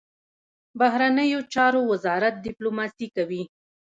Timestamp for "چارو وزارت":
1.53-2.35